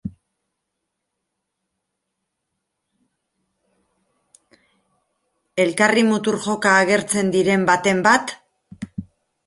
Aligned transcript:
Elkarri 5.67 6.07
mutur-joka 6.11 6.75
agertzen 6.83 7.33
diren 7.39 7.73
baten 7.73 8.07
bat!. 8.11 8.39